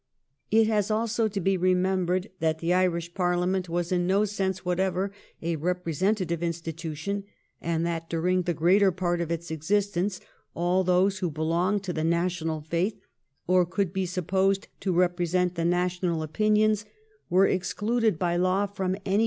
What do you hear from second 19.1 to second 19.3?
ANNE. ch. xxx.